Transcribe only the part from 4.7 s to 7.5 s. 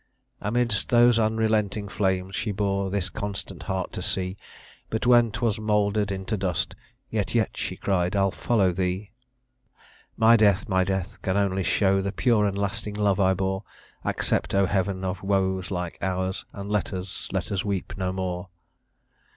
But, when 'twas moulder'd into dust, "Yet,